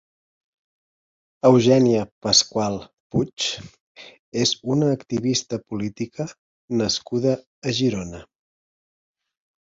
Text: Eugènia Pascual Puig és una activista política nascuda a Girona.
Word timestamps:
Eugènia 1.47 2.05
Pascual 2.27 2.77
Puig 3.15 3.45
és 4.43 4.53
una 4.75 4.87
activista 4.93 5.59
política 5.73 6.27
nascuda 6.81 7.35
a 7.69 7.75
Girona. 7.81 8.23